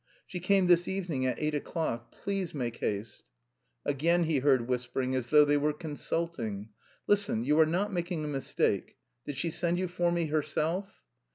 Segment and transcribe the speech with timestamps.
[0.25, 2.09] "She came this evening at eight o'clock.
[2.11, 3.21] Please make haste."
[3.85, 6.69] Again he heard whispering, as though they were consulting.
[7.05, 8.97] "Listen, you are not making a mistake?
[9.27, 11.03] Did she send you for me herself?"